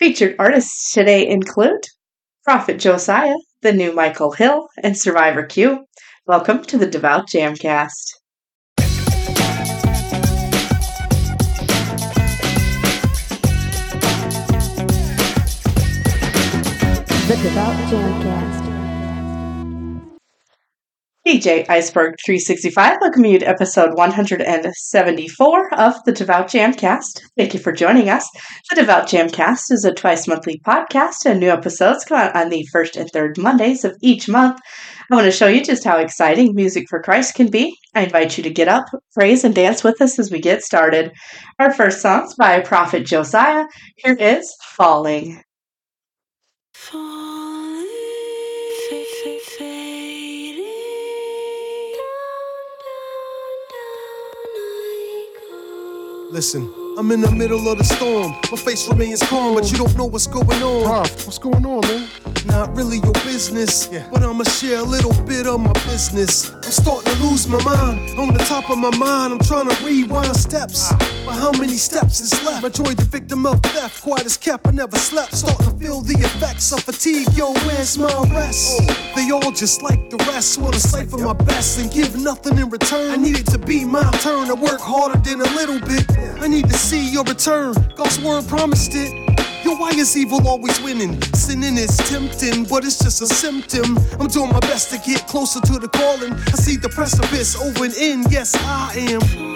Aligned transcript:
Featured 0.00 0.36
artists 0.38 0.94
today 0.94 1.28
include 1.28 1.82
Prafit 2.48 2.78
Josiah, 2.78 3.36
the 3.60 3.70
new 3.70 3.92
Michael 3.92 4.32
Hill, 4.32 4.66
and 4.82 4.96
Survivor 4.96 5.42
Q. 5.42 5.84
Welcome 6.24 6.62
to 6.64 6.78
the 6.78 6.86
Devout 6.86 7.28
Jamcast. 7.28 8.14
The 17.28 17.38
Devout 17.42 17.76
Jamcast. 17.90 18.59
DJ 21.26 21.68
Iceberg 21.68 22.14
365 22.24 22.96
welcome 23.02 23.26
you 23.26 23.38
to 23.38 23.46
episode 23.46 23.94
174 23.94 25.74
of 25.74 25.94
the 26.06 26.12
Devout 26.12 26.48
Jamcast. 26.48 27.20
Thank 27.36 27.52
you 27.52 27.60
for 27.60 27.72
joining 27.72 28.08
us. 28.08 28.26
The 28.70 28.76
Devout 28.76 29.06
Jamcast 29.06 29.70
is 29.70 29.84
a 29.84 29.92
twice 29.92 30.26
monthly 30.26 30.62
podcast, 30.66 31.26
and 31.26 31.38
new 31.38 31.50
episodes 31.50 32.06
come 32.06 32.16
out 32.16 32.34
on 32.34 32.48
the 32.48 32.66
first 32.72 32.96
and 32.96 33.06
third 33.12 33.36
Mondays 33.36 33.84
of 33.84 33.94
each 34.00 34.30
month. 34.30 34.58
I 35.10 35.14
want 35.14 35.26
to 35.26 35.30
show 35.30 35.46
you 35.46 35.62
just 35.62 35.84
how 35.84 35.98
exciting 35.98 36.54
music 36.54 36.86
for 36.88 37.02
Christ 37.02 37.34
can 37.34 37.50
be. 37.50 37.76
I 37.94 38.04
invite 38.04 38.38
you 38.38 38.42
to 38.44 38.50
get 38.50 38.68
up, 38.68 38.86
praise, 39.12 39.44
and 39.44 39.54
dance 39.54 39.84
with 39.84 40.00
us 40.00 40.18
as 40.18 40.30
we 40.30 40.40
get 40.40 40.62
started. 40.62 41.12
Our 41.58 41.70
first 41.70 42.00
song's 42.00 42.34
by 42.34 42.62
Prafit 42.62 43.04
Josiah. 43.04 43.66
Here 43.96 44.16
is 44.18 44.50
Falling. 44.62 45.42
Listen, 56.30 56.70
I'm 57.00 57.10
in 57.12 57.22
the 57.22 57.30
middle 57.30 57.66
of 57.66 57.78
the 57.78 57.84
storm. 57.84 58.32
My 58.52 58.58
face 58.58 58.86
remains 58.86 59.22
calm, 59.22 59.54
but 59.54 59.72
you 59.72 59.78
don't 59.78 59.96
know 59.96 60.04
what's 60.04 60.26
going 60.26 60.62
on. 60.62 60.84
Prof, 60.84 61.26
what's 61.26 61.38
going 61.38 61.64
on, 61.64 61.80
man? 61.88 62.06
Not 62.44 62.76
really 62.76 62.98
your 62.98 63.14
business, 63.24 63.88
Yeah. 63.90 64.04
but 64.12 64.22
I'ma 64.22 64.44
share 64.44 64.80
a 64.80 64.82
little 64.82 65.14
bit 65.24 65.46
of 65.46 65.60
my 65.60 65.72
business. 65.88 66.50
I'm 66.52 66.62
starting 66.70 67.10
to 67.10 67.22
lose 67.24 67.48
my 67.48 67.56
mind. 67.64 68.18
On 68.18 68.34
the 68.34 68.44
top 68.44 68.68
of 68.68 68.76
my 68.76 68.94
mind, 68.98 69.32
I'm 69.32 69.38
trying 69.38 69.70
to 69.70 69.76
rewind 69.82 70.36
steps. 70.36 70.92
But 71.24 71.36
how 71.36 71.52
many 71.52 71.78
steps 71.78 72.20
is 72.20 72.34
left? 72.44 72.62
My 72.62 72.68
joy, 72.68 72.92
the 72.92 73.08
victim 73.10 73.46
of 73.46 73.62
theft, 73.62 74.02
quiet 74.02 74.26
as 74.26 74.36
kept, 74.36 74.66
I 74.66 74.72
never 74.72 74.98
slept. 74.98 75.34
Starting 75.34 75.70
to 75.70 75.76
feel 75.82 76.02
the 76.02 76.18
effects 76.18 76.70
of 76.70 76.82
fatigue. 76.82 77.28
Yo, 77.34 77.54
where's 77.64 77.96
my 77.96 78.12
rest? 78.30 78.78
They 79.16 79.30
all 79.30 79.52
just 79.52 79.80
like 79.80 80.10
the 80.10 80.18
rest. 80.28 80.58
Wanna 80.58 80.78
cipher 80.78 81.16
my 81.16 81.32
best 81.32 81.78
and 81.78 81.90
give 81.90 82.14
nothing 82.20 82.58
in 82.58 82.68
return. 82.68 83.10
I 83.10 83.16
need 83.16 83.38
it 83.38 83.46
to 83.46 83.58
be 83.58 83.86
my 83.86 84.04
turn 84.20 84.48
to 84.48 84.54
work 84.54 84.80
harder 84.80 85.18
than 85.18 85.40
a 85.40 85.50
little 85.56 85.80
bit. 85.80 86.06
I 86.40 86.48
need 86.48 86.68
to 86.68 86.74
see 86.74 87.06
your 87.12 87.24
return. 87.24 87.74
God's 87.94 88.18
word 88.20 88.48
promised 88.48 88.92
it. 88.94 89.12
Yo, 89.62 89.76
why 89.76 89.90
is 89.90 90.16
evil 90.16 90.46
always 90.48 90.80
winning? 90.80 91.20
Sinning 91.34 91.76
is 91.76 91.94
tempting, 92.08 92.64
but 92.64 92.82
it's 92.82 92.98
just 92.98 93.20
a 93.20 93.26
symptom. 93.26 93.98
I'm 94.18 94.26
doing 94.26 94.50
my 94.50 94.60
best 94.60 94.90
to 94.90 94.98
get 94.98 95.26
closer 95.28 95.60
to 95.60 95.78
the 95.78 95.88
calling. 95.88 96.32
I 96.32 96.52
see 96.52 96.76
the 96.76 96.88
precipice 96.88 97.60
over 97.60 97.84
and 97.84 97.94
in. 97.94 98.24
Yes, 98.30 98.54
I 98.56 98.94
am. 98.96 99.49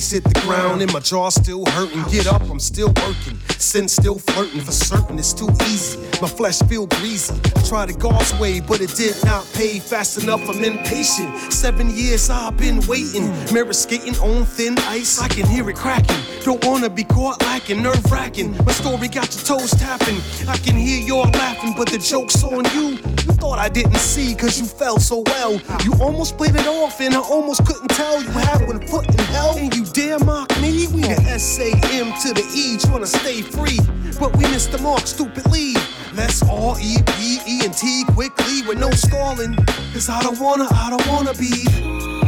Face 0.00 0.12
hit 0.12 0.24
the 0.24 0.40
ground 0.40 0.80
and 0.80 0.92
my 0.92 1.00
jaw 1.00 1.28
still 1.28 1.64
hurting. 1.66 2.02
Get 2.10 2.26
up, 2.26 2.42
I'm 2.50 2.60
still 2.60 2.88
working. 2.88 3.49
Sin 3.60 3.88
still 3.88 4.18
flirting. 4.18 4.62
For 4.62 4.72
certain, 4.72 5.18
it's 5.18 5.34
too 5.34 5.48
easy. 5.66 5.98
My 6.22 6.28
flesh 6.28 6.60
feel 6.60 6.86
greasy. 6.86 7.34
I 7.54 7.62
tried 7.62 7.90
it 7.90 7.98
God's 7.98 8.32
way, 8.38 8.58
but 8.60 8.80
it 8.80 8.94
did 8.96 9.14
not 9.24 9.46
pay 9.52 9.78
fast 9.78 10.22
enough. 10.22 10.40
I'm 10.48 10.64
impatient. 10.64 11.52
Seven 11.52 11.90
years 11.94 12.30
I've 12.30 12.56
been 12.56 12.80
waiting. 12.86 13.28
Mirror 13.52 13.74
skating 13.74 14.16
on 14.20 14.46
thin 14.46 14.78
ice. 14.88 15.20
I 15.20 15.28
can 15.28 15.46
hear 15.46 15.68
it 15.68 15.76
cracking. 15.76 16.16
Don't 16.42 16.64
wanna 16.64 16.88
be 16.88 17.04
caught 17.04 17.42
lacking, 17.42 17.82
nerve 17.82 18.10
wracking. 18.10 18.56
My 18.64 18.72
story 18.72 19.08
got 19.08 19.28
your 19.34 19.44
toes 19.44 19.72
tapping. 19.72 20.16
I 20.48 20.56
can 20.56 20.74
hear 20.74 20.98
y'all 21.00 21.30
laughing, 21.30 21.74
but 21.76 21.90
the 21.90 21.98
joke's 21.98 22.42
on 22.42 22.64
you. 22.74 22.98
You 23.26 23.32
thought 23.36 23.58
I 23.58 23.68
didn't 23.68 23.96
see, 23.98 24.34
cause 24.34 24.58
you 24.58 24.64
felt 24.64 25.02
so 25.02 25.22
well. 25.26 25.60
You 25.84 25.92
almost 26.00 26.38
played 26.38 26.56
it 26.56 26.66
off, 26.66 26.98
and 27.00 27.14
I 27.14 27.20
almost 27.20 27.66
couldn't 27.66 27.88
tell 27.88 28.22
you 28.22 28.30
had 28.30 28.66
one 28.66 28.86
foot 28.86 29.06
in 29.06 29.18
hell. 29.26 29.58
And 29.58 29.74
you 29.76 29.84
dare 29.84 30.18
mock 30.18 30.48
me? 30.62 30.86
We 30.88 31.02
the 31.02 31.20
S-A-M 31.28 32.14
to 32.22 32.32
the 32.32 32.44
E, 32.54 32.78
trying 32.78 33.00
to 33.00 33.06
stay 33.06 33.42
free. 33.50 33.78
But 34.18 34.36
we 34.36 34.44
missed 34.44 34.72
the 34.72 34.78
mark 34.78 35.06
stupidly. 35.06 35.74
Let's 36.14 36.42
all 36.42 36.76
E, 36.78 36.96
P, 37.06 37.40
E, 37.46 37.64
and 37.64 37.74
T 37.74 38.04
quickly 38.12 38.62
with 38.66 38.78
no 38.78 38.90
stalling. 38.90 39.54
Cause 39.92 40.08
I 40.08 40.22
don't 40.22 40.38
wanna, 40.40 40.66
I 40.70 40.90
don't 40.90 41.06
wanna 41.08 41.34
be. 41.34 42.19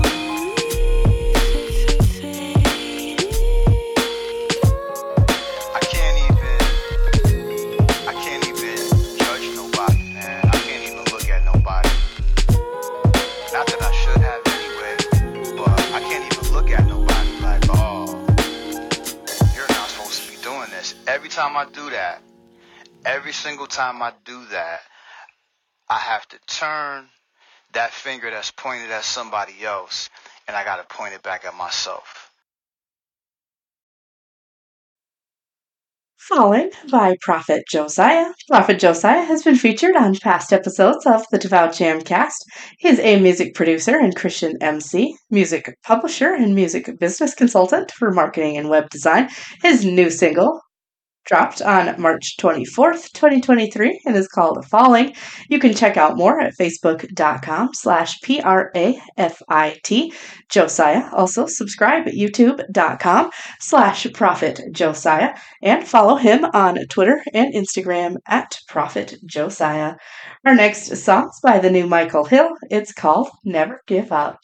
Time 21.33 21.57
I 21.57 21.65
do 21.65 21.89
that, 21.89 22.23
every 23.07 23.33
single 23.33 23.67
time 23.67 24.03
I 24.03 24.13
do 24.27 24.45
that, 24.51 24.81
I 25.89 25.97
have 25.97 26.29
to 26.29 26.39
turn 26.47 27.09
that 27.73 27.91
finger 27.91 28.31
that's 28.31 28.51
pointed 28.51 28.91
at 28.91 29.03
somebody 29.03 29.65
else 29.65 30.11
and 30.47 30.55
I 30.55 30.63
gotta 30.63 30.85
point 30.85 31.15
it 31.15 31.23
back 31.23 31.47
at 31.47 31.55
myself. 31.55 32.31
Fallen 36.19 36.71
by 36.91 37.17
Prafit 37.27 37.63
Josiah. 37.67 38.27
Prafit 38.51 38.79
Josiah 38.79 39.25
has 39.25 39.43
been 39.43 39.57
featured 39.57 39.97
on 39.97 40.15
past 40.17 40.53
episodes 40.53 41.07
of 41.07 41.25
the 41.31 41.39
Devout 41.39 41.71
Jamcast. 41.71 42.45
He 42.79 42.89
is 42.89 43.01
a 43.01 43.19
music 43.19 43.55
producer 43.55 43.99
and 43.99 44.15
Christian 44.15 44.59
MC, 44.61 45.17
music 45.31 45.79
publisher, 45.83 46.35
and 46.35 46.55
music 46.55 46.99
business 47.01 47.35
consultant 47.35 47.91
for 47.91 48.11
marketing 48.11 48.59
and 48.59 48.69
web 48.69 48.91
design. 48.91 49.31
His 49.63 49.83
new 49.83 50.11
single 50.11 50.61
dropped 51.25 51.63
on 51.63 52.01
March 52.01 52.37
24th, 52.39 53.13
2023, 53.13 54.03
and 54.05 54.17
is 54.17 54.29
called 54.29 54.65
Falling. 54.67 55.15
You 55.49 55.59
can 55.59 55.75
check 55.75 55.97
out 55.97 56.17
more 56.17 56.41
at 56.41 56.55
facebook.com 56.59 57.71
slash 57.75 58.21
P-R-A-F-I-T 58.23 60.13
Josiah. 60.49 61.09
Also 61.13 61.47
subscribe 61.47 62.09
at 62.09 62.15
youtube.com 62.15 63.31
slash 63.61 64.07
Prafit 64.07 64.61
Josiah 64.73 65.35
and 65.63 65.87
follow 65.87 66.17
him 66.17 66.45
on 66.53 66.79
Twitter 66.89 67.23
and 67.33 67.55
Instagram 67.55 68.17
at 68.27 68.59
Prafit 68.69 69.25
Josiah. 69.25 69.95
Our 70.45 70.55
next 70.55 70.97
song's 70.97 71.39
by 71.43 71.59
the 71.59 71.71
new 71.71 71.87
Michael 71.87 72.25
Hill. 72.25 72.51
It's 72.71 72.93
called 72.93 73.29
Never 73.45 73.81
Give 73.87 74.11
Up. 74.11 74.39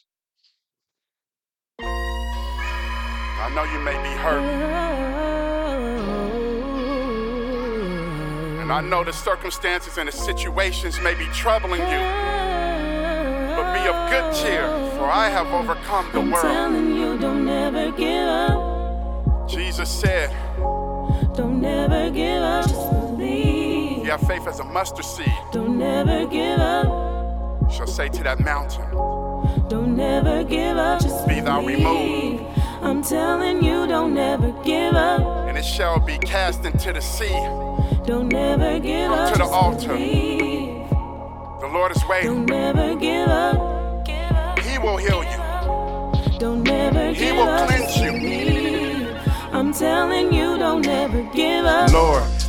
I 3.41 3.51
know 3.55 3.65
you 3.65 3.81
may 3.81 3.97
be 4.03 4.11
hurt, 4.21 4.88
and 8.69 8.73
I 8.77 8.83
know 8.83 9.03
the 9.03 9.15
circumstances 9.15 9.97
and 9.97 10.09
the 10.09 10.13
situations 10.13 11.01
may 11.01 11.15
be 11.15 11.25
troubling 11.33 11.81
you. 11.81 12.03
But 13.57 13.73
be 13.73 13.89
of 13.89 14.11
good 14.11 14.35
cheer, 14.35 14.67
for 14.99 15.07
I 15.07 15.31
have 15.31 15.47
overcome 15.47 16.11
the 16.13 16.19
I'm 16.21 16.31
world. 16.31 16.43
telling 16.45 16.95
you, 16.95 17.17
don't 17.19 17.49
ever 17.49 17.91
give 17.93 18.29
up. 18.29 19.49
Jesus 19.49 19.89
said, 19.89 20.29
Don't 21.35 21.65
ever 21.65 22.11
give 22.11 22.43
up. 22.43 22.69
Just 22.69 22.91
believe. 22.91 24.05
You 24.05 24.11
have 24.11 24.21
faith 24.29 24.47
as 24.47 24.61
a 24.61 24.65
mustard 24.65 25.07
seed, 25.07 25.33
Don't 25.51 25.81
ever 25.81 26.27
give 26.27 26.59
up. 26.61 27.73
shall 27.73 27.87
say 27.87 28.11
to 28.11 28.23
that 28.25 28.39
mountain, 28.41 28.85
Don't 29.71 29.99
ever 29.99 30.45
give 30.45 30.77
up. 30.77 31.01
Just 31.01 31.27
Be 31.27 31.41
thou 31.41 31.65
removed. 31.65 32.45
I'm 32.83 33.03
telling 33.03 33.65
you, 33.65 33.87
don't 33.87 34.13
never 34.13 34.53
give 34.63 34.95
up. 34.95 35.49
and 35.49 35.57
it 35.57 35.65
shall 35.65 35.99
be 35.99 36.19
cast 36.19 36.67
into 36.67 36.93
the 36.93 37.01
sea. 37.01 37.35
Don't 38.09 38.33
ever 38.33 38.79
give 38.81 39.11
Come 39.11 39.19
up. 39.19 39.33
to 39.35 39.39
the 39.39 39.45
altar. 39.45 39.89
The 41.61 41.67
Lord 41.71 41.95
is 41.95 42.03
waiting. 42.09 42.47
Don't 42.47 42.51
ever 42.51 42.99
give 42.99 43.29
up. 43.29 43.68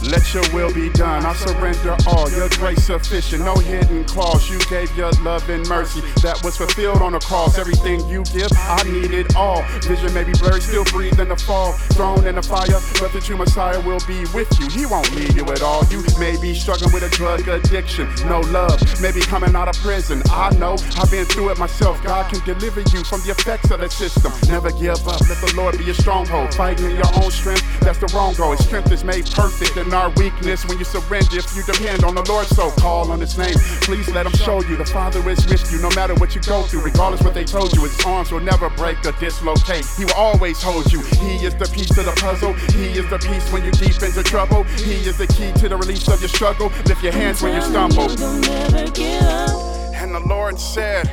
Let 0.10 0.34
your 0.34 0.44
will 0.54 0.74
be 0.74 0.90
done. 0.90 1.26
I 1.26 1.34
surrender 1.34 1.96
all. 2.08 2.30
Your 2.32 2.50
grace 2.50 2.86
sufficient. 2.86 3.46
No 3.46 3.56
hidden 3.56 4.06
clause. 4.06 4.50
You 4.50 4.58
gave 4.70 4.96
your 4.98 5.12
love 5.22 5.48
and 5.50 5.68
mercy 5.70 6.02
that 6.24 6.42
was 6.44 6.58
fulfilled 6.58 7.02
on 7.02 7.14
the 7.14 7.20
cross. 7.20 7.58
Everything 7.60 8.08
you 8.10 8.24
give, 8.24 8.50
I 8.54 8.82
need 8.84 9.12
it 9.12 9.36
all. 9.36 9.62
Vision 9.82 10.12
may 10.14 10.24
be 10.24 10.34
blurry, 10.34 10.62
still 10.62 10.84
breathe 10.86 11.20
in 11.20 11.30
the 11.30 11.36
fall. 11.36 11.74
Thrown 11.94 12.26
in 12.26 12.36
the 12.36 12.42
fire, 12.42 12.80
but 13.00 13.14
the 13.14 13.22
true 13.22 13.38
Messiah 13.38 13.80
will 13.82 14.02
be 14.08 14.26
with 14.34 14.50
you. 14.60 14.68
He 14.70 14.86
won't 14.88 15.14
leave 15.16 15.36
you 15.36 15.46
at 15.46 15.62
all. 15.62 15.86
You 15.86 16.02
may 16.18 16.42
be 16.42 16.56
struggling 16.56 16.92
with 16.92 17.04
a 17.04 17.10
drug 17.10 17.48
addiction, 17.48 18.10
no 18.26 18.42
love, 18.50 18.82
maybe 19.02 19.22
coming 19.22 19.56
out 19.56 19.68
of 19.68 19.78
prison. 19.78 20.24
I 20.32 20.50
know 20.58 20.74
I've 20.98 21.12
been 21.12 21.26
through 21.26 21.52
it 21.52 21.60
myself. 21.60 22.02
God 22.04 22.32
can 22.32 22.44
deliver 22.46 22.82
you 22.82 23.04
from 23.04 23.22
the 23.22 23.32
effects 23.32 23.70
of 23.70 23.80
the 23.80 23.90
system. 23.90 24.32
Never 24.50 24.72
give 24.72 25.06
up. 25.08 25.22
Let 25.30 25.38
the 25.38 25.54
Lord 25.56 25.78
be 25.78 25.84
your 25.84 25.94
stronghold. 25.94 26.54
Fighting 26.56 26.90
in 26.90 26.96
your 26.96 27.12
own 27.22 27.30
strength, 27.30 27.64
that's 27.82 28.00
the 28.00 28.12
wrong 28.16 28.34
goal. 28.34 28.52
His 28.52 28.66
strength 28.66 28.92
is 28.92 29.04
made 29.04 29.30
perfect 29.30 29.78
in 29.78 29.90
our 30.00 30.10
weakness 30.12 30.66
when 30.66 30.80
you 30.80 30.86
surrender. 30.86 31.38
If 31.38 31.56
you 31.56 31.64
depend 31.64 32.06
on 32.06 32.16
the 32.16 32.24
Lord, 32.24 32.48
so 32.48 32.72
call 32.72 33.12
on 33.12 33.20
His 33.20 33.38
name. 33.38 33.56
Please 33.82 34.10
let 34.12 34.26
Him 34.26 34.32
show 34.32 34.62
you 34.64 34.78
the 34.78 34.86
Father 34.86 35.20
is 35.30 35.46
with 35.46 35.72
you, 35.72 35.82
no 35.82 35.90
matter 35.92 36.16
what 36.16 36.34
you 36.34 36.42
go 36.42 36.64
through, 36.64 36.84
regardless 36.84 37.22
what 37.22 37.34
they 37.34 37.44
told 37.44 37.74
you. 37.74 37.84
His 37.84 38.00
arms 38.06 38.32
will 38.32 38.40
never 38.40 38.70
break 38.72 39.06
or 39.06 39.12
dislocate. 39.14 39.86
He 39.98 40.06
will 40.06 40.14
always 40.14 40.62
hold 40.62 40.92
you. 40.92 41.02
He 41.02 41.46
is 41.46 41.56
the 41.56 41.66
piece 41.66 41.90
to 41.96 42.04
the 42.04 42.14
puzzle. 42.14 42.54
He 42.72 42.98
is 42.98 43.10
the 43.10 43.20
piece 43.20 43.52
when 43.52 43.64
you're 43.64 43.74
deep 43.74 44.02
into 44.02 44.24
trouble. 44.24 44.64
He 44.64 44.96
is 45.04 45.18
the 45.18 45.28
key 45.28 45.52
to 45.60 45.68
the 45.68 45.76
release 45.76 46.08
of 46.08 46.22
your 46.22 46.30
struggle. 46.30 46.72
Lift 46.86 47.04
your 47.04 47.14
hands 47.14 47.42
when 47.42 47.56
you 47.56 47.62
stumble. 47.62 48.08
Don't 48.16 48.42
never 48.42 48.90
give 48.92 49.22
up. 49.22 49.50
And 49.96 50.16
the 50.16 50.22
Lord 50.22 50.58
said, 50.60 51.08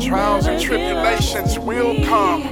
Trials 0.00 0.46
and 0.46 0.60
tribulations 0.60 1.58
will 1.58 1.94
come. 2.04 2.42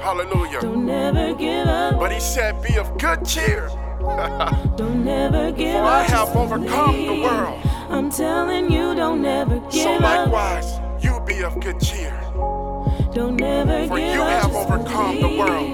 Hallelujah. 0.00 0.62
Don't 0.62 0.86
never 0.86 1.34
give 1.34 1.66
up. 1.66 1.98
But 1.98 2.12
He 2.12 2.20
said, 2.20 2.62
Be 2.62 2.78
of 2.78 2.96
good 2.96 3.26
cheer. 3.26 3.68
Don't 4.76 5.04
never 5.04 5.50
give 5.52 5.72
For 5.74 5.78
up. 5.82 5.84
I 5.84 6.02
have 6.04 6.36
overcome 6.36 6.96
the 7.06 7.20
world. 7.22 7.60
I'm 7.90 8.10
telling 8.10 8.70
you, 8.70 8.94
don't 8.94 9.22
never 9.22 9.60
give 9.70 9.72
So 9.82 9.94
up. 9.94 10.00
likewise, 10.02 10.78
you 11.02 11.20
be 11.26 11.42
of 11.42 11.58
good 11.60 11.80
cheer. 11.80 12.18
Don't 13.14 13.36
never 13.36 13.86
For 13.88 13.96
give 13.98 14.14
you 14.14 14.22
up. 14.22 14.42
have 14.42 14.54
overcome 14.54 15.20
the 15.20 15.38
world. 15.38 15.70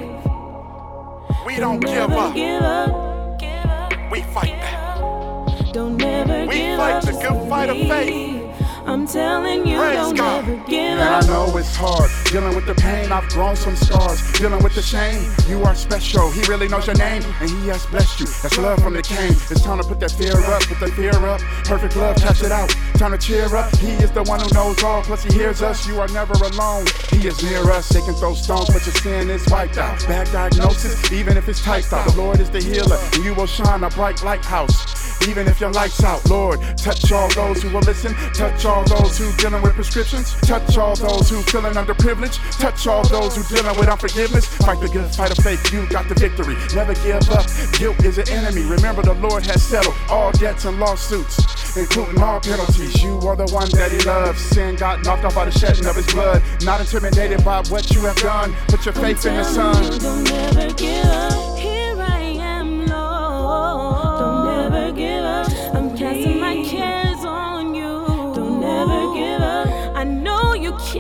We 1.47 1.57
don't 1.57 1.81
up. 2.11 2.35
Give 2.35 2.63
up. 2.63 3.39
Give 3.39 3.65
up. 3.67 3.93
We 4.11 4.23
fight 4.23 4.53
back. 4.61 5.73
Don't 5.73 5.97
never 5.97 6.47
We 6.47 6.55
give 6.59 6.77
fight 6.79 6.95
up. 6.97 7.05
the 7.05 7.13
good 7.13 7.49
fight 7.49 7.71
of 7.71 7.77
faith. 7.77 8.44
I'm 8.87 9.07
telling 9.07 9.67
you, 9.67 9.79
Praise 9.79 9.95
don't 9.97 10.15
God. 10.15 10.47
never 10.47 10.69
give 10.69 10.99
And 10.99 11.01
I 11.01 11.21
know 11.27 11.57
it's 11.57 11.75
hard. 11.75 12.11
Dealing 12.27 12.55
with 12.55 12.67
the 12.67 12.75
pain, 12.75 13.11
I've 13.11 13.27
grown 13.31 13.57
some 13.57 13.75
scars. 13.77 14.21
Dealing 14.33 14.63
with 14.63 14.75
the 14.75 14.83
shame, 14.83 15.25
you 15.49 15.63
are 15.65 15.75
special. 15.75 16.31
He 16.31 16.43
really 16.43 16.69
knows 16.69 16.87
your 16.87 16.97
name, 16.97 17.23
and 17.41 17.49
he 17.49 17.69
has 17.69 17.87
blessed 17.87 18.21
you. 18.21 18.27
That's 18.43 18.59
love 18.59 18.83
from 18.83 18.93
the 18.93 19.03
king. 19.03 19.33
It's 19.33 19.63
time 19.63 19.79
to 19.79 19.85
put 19.85 20.01
that 20.01 20.13
fear 20.13 20.37
up, 20.37 20.63
put 20.63 20.81
the 20.81 20.89
fear 20.93 21.17
up. 21.27 21.41
Perfect 21.65 21.97
love, 21.97 22.17
cast 22.17 22.45
it 22.45 22.53
out. 22.53 22.69
Time 22.99 23.13
to 23.13 23.19
cheer 23.19 23.55
up. 23.57 23.75
He 23.77 23.93
is 24.05 24.13
the 24.13 24.23
one 24.25 24.41
who 24.41 24.53
knows 24.53 24.83
all, 24.83 25.03
plus 25.03 25.25
he 25.25 25.33
hears 25.33 25.63
us. 25.63 25.87
You 25.89 25.99
are 26.01 26.09
never 26.09 26.35
alone. 26.35 26.85
He 27.11 27.27
is 27.27 27.43
near 27.43 27.63
us. 27.71 27.89
They 27.89 28.03
can 28.03 28.15
throw 28.15 28.35
stones, 28.35 28.67
but 28.67 28.85
your 28.85 28.95
sin 28.97 29.31
is 29.31 29.47
wiped 29.49 29.79
out. 29.79 29.99
Bad 30.07 30.31
diagnosis, 30.31 31.11
even 31.11 31.39
if 31.39 31.49
it's 31.49 31.63
typed 31.63 31.93
out. 31.93 32.07
The 32.11 32.21
Lord 32.21 32.39
is 32.39 32.51
the 32.51 32.63
healer, 32.63 32.99
and 33.15 33.25
you 33.25 33.35
will 33.35 33.47
shine 33.47 33.83
a 33.83 33.89
bright 33.91 34.23
lighthouse. 34.23 35.04
Even 35.29 35.47
if 35.47 35.61
your 35.61 35.71
lights 35.73 36.03
out, 36.05 36.29
Lord, 36.29 36.61
touch 36.77 37.11
all 37.13 37.29
those 37.35 37.63
who 37.63 37.71
will 37.71 37.81
listen. 37.83 38.15
Touch 38.35 38.65
all 38.65 38.85
those 38.85 39.17
who 39.19 39.33
dealing 39.37 39.63
with 39.63 39.75
prescriptions. 39.75 40.35
Touch 40.43 40.77
all 40.77 40.97
those 40.97 41.31
who 41.31 41.43
feeling 41.43 41.75
underprivileged. 41.75 42.39
Touch 42.59 42.87
all 42.87 43.07
those 43.09 43.37
who 43.37 43.43
dealing 43.55 43.79
with 43.79 43.89
unforgiveness. 43.89 44.47
Fight 44.47 44.81
the 44.81 44.89
good 44.89 45.11
fight 45.15 45.37
of 45.37 45.43
faith. 45.43 45.73
You 45.73 45.89
got 45.89 46.09
the 46.09 46.15
victory. 46.15 46.57
Never 46.75 46.95
give 46.95 47.29
up. 47.31 47.47
Guilt 47.79 48.05
is 48.05 48.19
an 48.19 48.29
enemy. 48.29 48.63
Remember, 48.63 49.03
the 49.03 49.15
Lord 49.15 49.45
has 49.47 49.63
settled 49.63 49.95
all 50.09 50.33
debts 50.33 50.65
and 50.65 50.79
lawsuits, 50.79 51.77
including 51.77 52.21
all 52.21 52.41
penalties. 52.41 53.03
You 53.03 53.19
are 53.21 53.37
the 53.37 53.47
one 53.53 53.71
that 53.71 53.93
He 53.93 53.99
loves. 54.01 54.41
Sin 54.41 54.77
got 54.77 55.05
knocked 55.05 55.25
off 55.25 55.35
by 55.35 55.47
the 55.47 55.53
shedding 55.53 55.87
of 55.87 55.97
His 55.97 56.07
blood. 56.13 56.43
Not 56.63 56.81
intimidated 56.81 57.45
by 57.45 57.63
what 57.69 57.91
you 57.91 58.01
have 58.03 58.17
done. 58.17 58.55
Put 58.69 58.85
your 58.85 58.95
faith 58.95 59.25
in 59.27 59.35
the 59.37 59.45
Son. 59.45 59.99
Don't 59.99 60.25
never 60.25 60.73
give 60.75 61.05
up. 61.07 61.44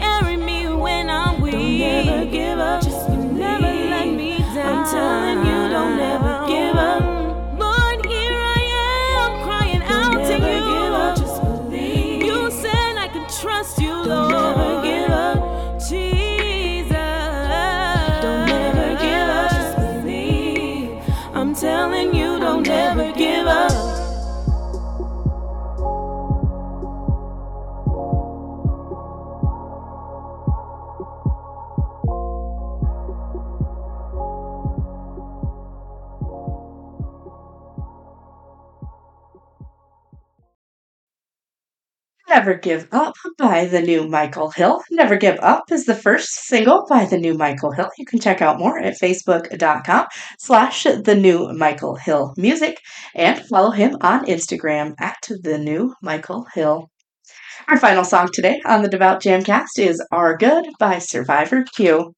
Know 0.00 0.23
Never 42.44 42.58
Give 42.58 42.86
Up 42.92 43.14
by 43.38 43.64
the 43.64 43.80
new 43.80 44.06
Michael 44.06 44.50
Hill. 44.50 44.82
Never 44.90 45.16
Give 45.16 45.38
Up 45.40 45.72
is 45.72 45.86
the 45.86 45.94
first 45.94 46.28
single 46.44 46.84
by 46.90 47.06
the 47.06 47.16
new 47.16 47.32
Michael 47.32 47.70
Hill. 47.70 47.88
You 47.96 48.04
can 48.04 48.20
check 48.20 48.42
out 48.42 48.58
more 48.58 48.78
at 48.78 49.00
facebook.com 49.00 50.08
slash 50.38 50.82
the 50.82 51.14
new 51.14 51.50
Michael 51.54 51.96
Hill 51.96 52.34
music 52.36 52.80
and 53.14 53.42
follow 53.46 53.70
him 53.70 53.96
on 54.02 54.26
Instagram 54.26 54.92
at 55.00 55.26
the 55.40 55.56
new 55.56 55.94
Michael 56.02 56.46
Hill. 56.54 56.90
Our 57.66 57.78
final 57.78 58.04
song 58.04 58.28
today 58.30 58.60
on 58.66 58.82
the 58.82 58.90
Devout 58.90 59.22
Jamcast 59.22 59.78
is 59.78 60.06
Are 60.12 60.36
Good 60.36 60.66
by 60.78 60.98
Survivor 60.98 61.64
Q. 61.74 62.12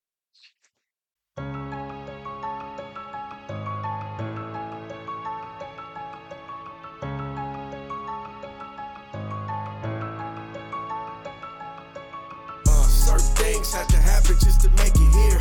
had 13.77 13.89
to 13.91 13.99
happen 13.99 14.37
just 14.41 14.63
to 14.63 14.71
make 14.81 14.95
it 14.97 15.11
here. 15.13 15.41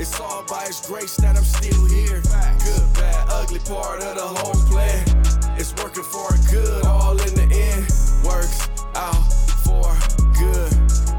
It's 0.00 0.18
all 0.18 0.42
by 0.48 0.66
His 0.66 0.80
grace 0.80 1.14
that 1.16 1.36
I'm 1.36 1.44
still 1.44 1.84
here. 1.86 2.20
Good, 2.66 2.86
bad, 2.94 3.28
ugly 3.30 3.60
part 3.60 4.02
of 4.02 4.16
the 4.16 4.26
whole 4.26 4.58
plan. 4.66 5.06
It's 5.56 5.72
working 5.78 6.02
for 6.02 6.26
our 6.32 6.40
good, 6.50 6.84
all 6.84 7.12
in 7.12 7.34
the 7.38 7.46
end. 7.46 7.86
Works 8.26 8.66
out 8.96 9.22
for 9.62 9.86
good. 10.34 10.72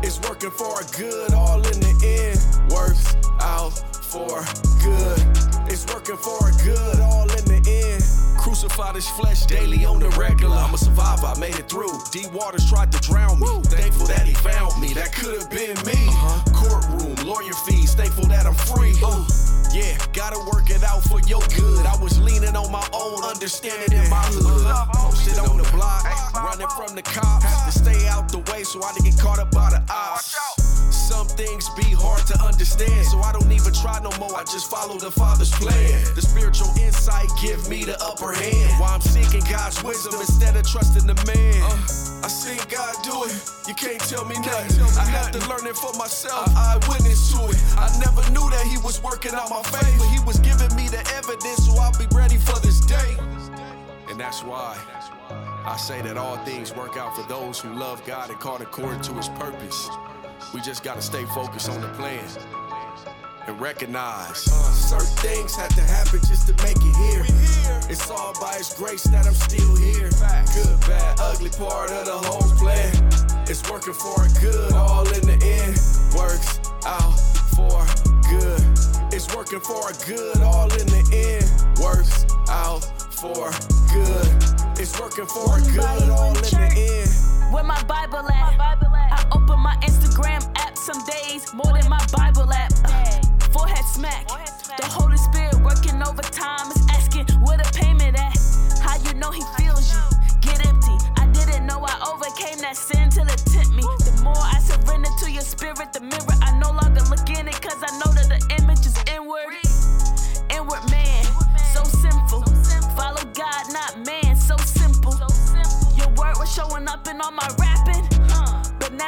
It's 0.04 0.20
working 0.28 0.52
for 0.52 0.68
our 0.76 0.84
good, 0.92 1.34
all 1.34 1.64
in 1.72 1.80
the 1.80 1.96
end. 2.04 2.40
Works 2.70 3.16
out 3.40 3.72
for 4.12 4.44
good. 4.84 5.20
It's 5.72 5.86
working 5.88 6.18
for 6.18 6.36
our 6.44 6.52
good, 6.68 7.00
all 7.00 7.32
in 7.32 7.46
the 7.48 7.62
end. 7.64 8.04
Crucify 8.42 8.92
this 8.92 9.10
flesh 9.12 9.46
daily 9.46 9.86
on 9.86 10.00
the 10.00 10.10
regular. 10.20 10.58
I'm 10.58 10.74
a 10.74 10.78
survivor, 10.78 11.28
I 11.28 11.40
made 11.40 11.56
it 11.56 11.70
through. 11.70 11.96
Deep 12.12 12.32
waters 12.34 12.68
tried 12.70 12.92
to 12.92 13.00
drown 13.00 13.40
me. 13.40 13.48
Thankful 13.64 14.08
that 14.08 14.26
he 14.28 14.34
found 14.34 14.82
me. 14.82 14.94
That 14.94 15.14
could 15.14 15.40
have 15.40 15.50
been 15.50 15.78
me. 15.86 16.02
Courtroom, 16.12 16.31
I'm 18.52 18.58
free. 18.68 18.94
Uh, 19.02 19.24
yeah, 19.72 19.96
gotta 20.12 20.38
work 20.52 20.70
it 20.70 20.84
out 20.84 21.04
for 21.04 21.22
your 21.22 21.40
good. 21.56 21.86
I 21.86 21.96
was 22.04 22.20
leaning 22.20 22.56
on 22.56 22.70
my 22.70 22.86
own 22.92 23.24
understanding 23.24 23.98
in 23.98 24.10
my 24.10 24.28
hood. 24.28 24.68
Posted 24.92 25.40
on 25.40 25.56
the 25.56 25.64
block, 25.72 26.04
running 26.36 26.68
from 26.76 26.94
the 26.96 27.02
cops. 27.02 27.46
Have 27.46 27.72
To 27.72 27.80
stay 27.80 28.08
out 28.10 28.28
the 28.28 28.40
way 28.52 28.64
so 28.64 28.84
I 28.84 28.92
didn't 28.92 29.16
get 29.16 29.20
caught 29.20 29.40
up 29.40 29.52
by 29.52 29.70
the 29.70 29.82
ops. 29.90 30.36
Some 30.92 31.28
things 31.28 31.70
be 31.80 31.96
hard 31.96 32.28
to 32.28 32.36
understand, 32.44 33.06
so 33.06 33.20
I 33.20 33.32
don't 33.32 33.52
even 33.52 33.74
try 33.74 34.00
no 34.04 34.12
more. 34.20 34.36
I 34.36 34.44
just 34.44 34.70
follow 34.70 34.98
the 34.98 35.12
Father's 35.12 35.52
plan. 35.52 36.04
The 36.16 36.22
spiritual 36.22 36.68
insight 36.80 37.30
give 37.42 37.70
me 37.70 37.86
the 37.86 37.96
upper 38.04 38.34
hand. 38.34 38.80
While 38.82 38.96
I'm 38.96 39.02
seeking 39.02 39.44
God's 39.50 39.82
wisdom 39.84 40.20
instead 40.20 40.58
of 40.58 40.68
trusting 40.68 41.08
the 41.08 41.16
man. 41.24 41.88
Seen 41.88 41.91
God 42.72 42.96
do 43.04 43.26
it. 43.26 43.36
You 43.68 43.76
can't 43.76 44.00
tell 44.00 44.26
me 44.26 44.36
nothing. 44.36 44.82
I 44.98 45.06
had 45.06 45.34
to 45.34 45.40
learn 45.50 45.68
it 45.68 45.76
for 45.76 45.94
myself. 45.98 46.48
I 46.56 46.80
eyewitness 46.80 47.34
to 47.34 47.46
it. 47.50 47.58
I 47.78 47.92
never 48.00 48.24
knew 48.32 48.50
that 48.50 48.66
He 48.72 48.78
was 48.80 49.04
working 49.04 49.34
out 49.34 49.50
my 49.50 49.62
but 50.00 50.08
He 50.08 50.20
was 50.26 50.40
giving 50.40 50.74
me 50.76 50.88
the 50.88 51.04
evidence, 51.16 51.68
so 51.68 51.76
I'll 51.78 51.98
be 52.00 52.08
ready 52.16 52.38
for 52.38 52.60
this 52.62 52.80
day. 52.82 53.18
And 54.10 54.20
that's 54.20 54.44
why 54.44 54.78
I 55.66 55.78
say 55.78 56.02
that 56.04 56.18
all 56.18 56.38
things 56.46 56.74
work 56.76 56.98
out 56.98 57.16
for 57.16 57.28
those 57.30 57.60
who 57.60 57.74
love 57.74 58.06
God 58.06 58.30
and 58.30 58.40
called 58.40 58.62
according 58.62 59.02
to 59.04 59.14
His 59.16 59.30
purpose. 59.30 59.90
We 60.54 60.62
just 60.62 60.84
gotta 60.84 61.02
stay 61.02 61.26
focused 61.36 61.70
on 61.70 61.82
the 61.82 61.90
plan. 61.90 62.26
and 63.48 63.60
recognize. 63.62 64.38
Certain 64.40 65.08
things 65.18 65.56
had 65.56 65.70
to 65.72 65.82
happen 65.82 66.20
just 66.28 66.48
to 66.48 66.54
make 66.64 66.78
it 66.78 66.96
here. 66.98 67.61
It's 67.92 68.10
all 68.10 68.32
by 68.40 68.54
His 68.54 68.74
grace 68.74 69.04
that 69.04 69.28
I'm 69.28 69.34
still 69.34 69.76
here. 69.76 70.08
Good, 70.08 70.80
bad, 70.88 71.20
ugly 71.20 71.50
part 71.50 71.92
of 71.92 72.06
the 72.06 72.20
whole 72.24 72.48
plan. 72.56 72.88
It's 73.52 73.70
working 73.70 73.92
for 73.92 74.16
our 74.16 74.30
good, 74.40 74.72
all 74.72 75.04
in 75.12 75.28
the 75.28 75.36
end. 75.36 75.76
Works 76.16 76.62
out 76.88 77.20
for 77.52 77.84
good. 78.32 78.64
It's 79.12 79.28
working 79.36 79.60
for 79.60 79.84
our 79.84 79.92
good, 80.08 80.40
all 80.40 80.72
in 80.72 80.88
the 80.88 81.04
end. 81.12 81.44
Works 81.84 82.24
out 82.48 82.80
for 83.12 83.52
good. 83.92 84.80
It's 84.80 84.98
working 84.98 85.26
for 85.26 85.52
our 85.52 85.60
good, 85.60 86.10
all 86.16 86.32
in 86.32 86.48
the 86.48 86.72
end. 86.72 87.54
Where 87.54 87.66
my 87.66 87.84
Bible 87.84 88.24
at? 88.32 88.56
I 88.58 89.28
open 89.36 89.60
my 89.60 89.76
Instagram 89.84 90.50
app 90.56 90.78
some 90.78 91.04
days 91.04 91.54
more 91.54 91.74
than 91.76 91.90
my 91.90 92.00
Bible 92.16 92.54
app. 92.54 92.72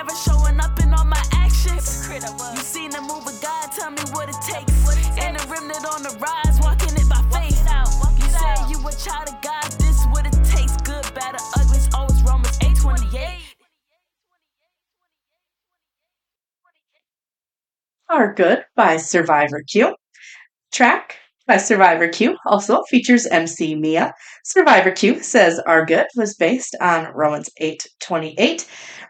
Never 0.03 0.15
showing 0.15 0.59
up 0.59 0.77
in 0.79 0.93
all 0.93 1.05
my 1.05 1.21
actions. 1.33 2.09
You 2.09 2.61
seen 2.61 2.91
the 2.91 3.01
move 3.01 3.25
of 3.25 3.41
God, 3.41 3.71
tell 3.71 3.91
me 3.91 4.01
what 4.11 4.29
it 4.29 4.35
takes. 4.41 4.71
And 5.23 5.37
remnant 5.49 5.85
on 5.85 6.03
the 6.03 6.15
rise, 6.19 6.59
walking 6.61 6.93
it 6.95 7.07
by 7.07 7.21
faith. 7.31 7.59
You 8.19 8.79
you 8.81 8.87
a 8.87 8.91
child 8.91 9.29
of 9.29 9.41
God, 9.41 9.63
this 9.79 10.03
what 10.11 10.25
it 10.25 10.33
takes. 10.43 10.75
Good, 10.83 11.05
bad, 11.15 11.35
or 11.35 11.45
ugly, 11.57 11.77
it's 11.77 11.93
always 11.93 12.21
Romans 12.23 12.57
8 12.61 12.75
28. 12.75 13.55
Are 18.09 18.33
Good 18.33 18.65
by 18.75 18.97
Survivor 18.97 19.63
Q. 19.63 19.95
Track 20.71 21.17
by 21.45 21.57
Survivor 21.57 22.07
Q 22.07 22.37
also 22.45 22.83
features 22.89 23.25
MC 23.25 23.75
Mia. 23.75 24.13
Survivor 24.45 24.91
Q 24.91 25.21
says 25.21 25.59
Our 25.59 25.85
Good 25.85 26.07
was 26.15 26.35
based 26.35 26.75
on 26.79 27.11
Romans 27.13 27.49
8:28. 27.59 28.65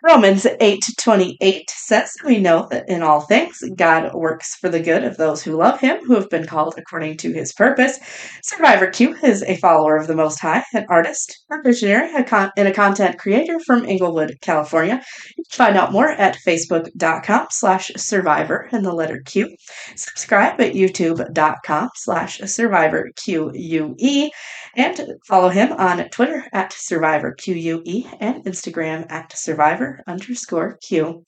Romans 0.06 0.46
8:28 0.60 1.70
says 1.70 2.12
we 2.26 2.38
know 2.40 2.68
that 2.72 2.84
in 2.90 3.04
all 3.04 3.22
things 3.22 3.58
God 3.78 4.14
works 4.14 4.56
for 4.56 4.68
the 4.68 4.82
good 4.82 5.04
of 5.04 5.16
those 5.18 5.44
who 5.44 5.56
love 5.56 5.80
him, 5.80 6.00
who 6.06 6.16
have 6.16 6.30
been 6.30 6.46
called 6.46 6.76
according 6.78 7.18
to 7.18 7.32
his 7.32 7.54
purpose. 7.54 8.00
Survivor 8.44 8.88
Q 8.88 9.16
is 9.24 9.44
a 9.44 9.58
follower 9.58 9.96
of 9.96 10.08
the 10.08 10.16
Most 10.16 10.40
High, 10.40 10.64
an 10.74 10.86
artist, 10.90 11.46
a 11.52 11.62
visionary, 11.64 12.14
a 12.16 12.24
con- 12.24 12.52
and 12.58 12.68
a 12.68 12.74
content 12.74 13.18
creator 13.18 13.60
from 13.66 13.86
Inglewood, 13.86 14.36
California. 14.42 15.02
You 15.38 15.44
can 15.50 15.66
find 15.66 15.78
out 15.78 15.94
more 15.94 16.10
at 16.10 16.38
facebook.com 16.46 17.48
slash 17.52 17.92
survivor 17.96 18.68
and 18.72 18.86
the 18.86 18.94
letter 18.94 19.22
Q. 19.26 19.56
Subscribe 19.96 20.60
at 20.60 20.74
youtube.com 20.74 21.90
slash 21.96 22.23
survivor 22.28 23.10
QUE 23.24 24.30
and 24.76 25.06
follow 25.28 25.50
him 25.50 25.72
on 25.74 26.10
Twitter 26.10 26.46
at 26.52 26.74
survivor 26.74 27.34
QUE 27.34 28.06
and 28.20 28.44
Instagram 28.46 29.10
at 29.12 29.38
survivor 29.38 30.02
underscore 30.08 30.78
Q. 30.82 31.24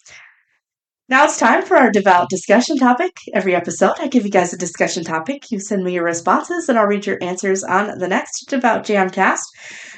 Now 1.07 1.25
it's 1.25 1.37
time 1.37 1.63
for 1.63 1.77
our 1.77 1.91
devout 1.91 2.29
discussion 2.31 2.77
topic. 2.77 3.11
Every 3.31 3.53
episode, 3.53 3.93
I 3.99 4.07
give 4.07 4.25
you 4.25 4.31
guys 4.31 4.53
a 4.53 4.57
discussion 4.57 5.03
topic. 5.03 5.51
You 5.51 5.59
send 5.59 5.83
me 5.83 5.93
your 5.93 6.03
responses, 6.03 6.67
and 6.67 6.79
I'll 6.79 6.87
read 6.87 7.05
your 7.05 7.21
answers 7.21 7.63
on 7.63 7.99
the 7.99 8.07
next 8.07 8.45
Devout 8.49 8.83
Jamcast. 8.83 9.43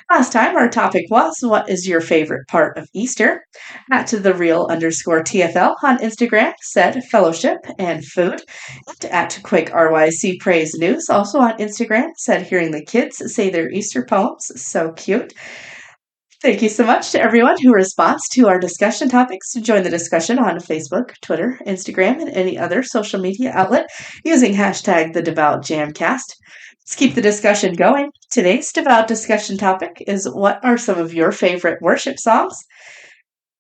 Last 0.09 0.31
time, 0.31 0.55
our 0.55 0.69
topic 0.69 1.05
was 1.09 1.35
What 1.41 1.69
is 1.69 1.85
your 1.85 1.99
favorite 1.99 2.47
part 2.47 2.77
of 2.77 2.87
Easter? 2.93 3.45
At 3.91 4.07
the 4.07 4.33
real 4.33 4.65
underscore 4.69 5.21
TFL 5.21 5.75
on 5.83 5.97
Instagram 5.97 6.53
said 6.61 7.03
fellowship 7.11 7.57
and 7.77 8.05
food. 8.05 8.41
And 8.87 9.11
at 9.11 9.37
Quick 9.43 9.69
RYC 9.69 10.39
Praise 10.39 10.75
News, 10.75 11.09
also 11.09 11.39
on 11.39 11.57
Instagram, 11.57 12.11
said 12.15 12.43
hearing 12.43 12.71
the 12.71 12.85
kids 12.85 13.21
say 13.35 13.49
their 13.49 13.69
Easter 13.69 14.05
poems. 14.05 14.49
So 14.55 14.93
cute. 14.93 15.33
Thank 16.41 16.61
you 16.61 16.69
so 16.69 16.85
much 16.85 17.11
to 17.11 17.21
everyone 17.21 17.57
who 17.61 17.73
responds 17.73 18.29
to 18.29 18.47
our 18.47 18.59
discussion 18.59 19.09
topics. 19.09 19.55
Join 19.55 19.83
the 19.83 19.89
discussion 19.89 20.39
on 20.39 20.59
Facebook, 20.59 21.11
Twitter, 21.21 21.59
Instagram, 21.67 22.21
and 22.21 22.29
any 22.29 22.57
other 22.57 22.81
social 22.81 23.19
media 23.19 23.51
outlet 23.53 23.89
using 24.23 24.53
hashtag 24.53 25.11
the 25.11 25.21
Devout 25.21 25.65
Jamcast. 25.65 26.35
Let's 26.87 26.95
keep 26.95 27.15
the 27.15 27.21
discussion 27.21 27.73
going. 27.73 28.11
Today's 28.31 28.71
devout 28.71 29.09
discussion 29.09 29.57
topic 29.57 30.01
is 30.07 30.25
what 30.25 30.63
are 30.63 30.77
some 30.77 30.97
of 30.97 31.13
your 31.13 31.33
favorite 31.33 31.81
worship 31.81 32.17
songs? 32.17 32.55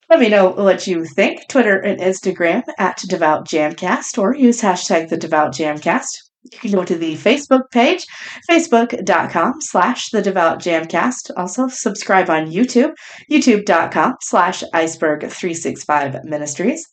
Let 0.09 0.21
me 0.21 0.29
know 0.29 0.51
what 0.51 0.87
you 0.87 1.03
think. 1.03 1.45
Twitter 1.49 1.77
and 1.77 1.99
Instagram 1.99 2.63
at 2.79 3.01
Devout 3.09 3.45
Jamcast 3.45 4.17
or 4.17 4.33
use 4.33 4.61
hashtag 4.61 5.09
the 5.09 5.17
Devout 5.17 5.53
Jamcast. 5.53 6.07
You 6.43 6.57
can 6.57 6.71
go 6.71 6.85
to 6.85 6.95
the 6.95 7.15
Facebook 7.15 7.63
page, 7.73 8.05
facebook.com 8.49 9.55
slash 9.59 10.09
the 10.11 10.21
devout 10.21 10.61
jamcast. 10.61 11.29
Also 11.35 11.67
subscribe 11.67 12.29
on 12.29 12.47
YouTube, 12.47 12.93
youtube.com 13.29 14.15
slash 14.21 14.63
iceberg365 14.73 16.23
ministries. 16.23 16.87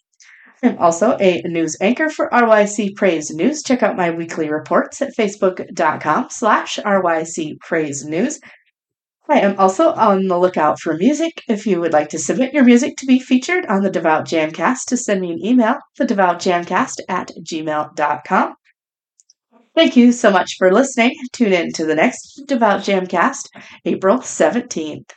I'm 0.64 0.78
also 0.80 1.16
a 1.20 1.42
news 1.44 1.76
anchor 1.80 2.08
for 2.08 2.30
RYC 2.30 2.96
Praise 2.96 3.30
News. 3.30 3.62
Check 3.62 3.82
out 3.82 3.96
my 3.96 4.10
weekly 4.10 4.50
reports 4.50 5.02
at 5.02 5.14
facebook.com 5.16 6.28
slash 6.30 6.78
RYC 6.78 7.60
Praise 7.60 8.04
News. 8.04 8.40
I 9.28 9.40
am 9.40 9.58
also 9.58 9.92
on 9.92 10.26
the 10.26 10.38
lookout 10.38 10.80
for 10.80 10.96
music. 10.96 11.42
If 11.48 11.66
you 11.66 11.80
would 11.80 11.92
like 11.92 12.10
to 12.10 12.18
submit 12.18 12.52
your 12.52 12.64
music 12.64 12.96
to 12.98 13.06
be 13.06 13.18
featured 13.18 13.64
on 13.66 13.82
the 13.82 13.90
Devout 13.90 14.26
Jamcast, 14.26 14.84
to 14.88 14.98
send 14.98 15.22
me 15.22 15.32
an 15.32 15.44
email, 15.44 15.76
thedevoutjamcast 15.98 17.00
at 17.08 17.30
gmail.com. 17.40 18.54
Thank 19.74 19.96
you 19.96 20.12
so 20.12 20.30
much 20.30 20.56
for 20.58 20.72
listening. 20.72 21.16
Tune 21.32 21.52
in 21.52 21.72
to 21.72 21.86
the 21.86 21.94
next 21.94 22.42
Devout 22.46 22.82
Jamcast, 22.82 23.48
April 23.86 24.18
17th. 24.18 25.10